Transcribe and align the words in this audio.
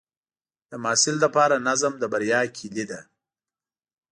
د 0.69 0.71
محصل 0.83 1.15
لپاره 1.25 1.55
نظم 1.67 1.93
د 1.99 2.03
بریا 2.13 2.41
کلید 2.57 2.89
دی. 2.91 3.01